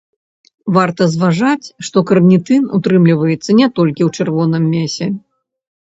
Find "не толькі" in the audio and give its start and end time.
3.63-4.01